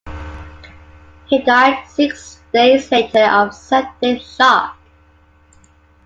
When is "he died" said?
1.27-1.85